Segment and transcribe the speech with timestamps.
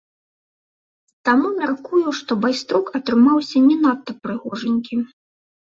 [1.27, 4.95] Таму мяркую, што байструк атрымаўся не надта прыгожанькі.